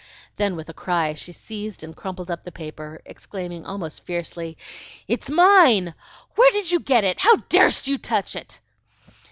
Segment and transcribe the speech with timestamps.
[0.37, 4.57] Then with a cry she seized and crumpled up the paper, exclaiming almost fiercely,
[5.07, 5.93] "It's mine!
[6.33, 7.19] Where did you get it?
[7.19, 8.59] How dar'st you touch it?"